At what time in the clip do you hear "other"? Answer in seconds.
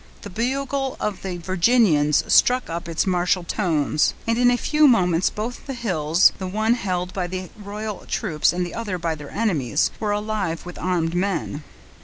8.73-8.97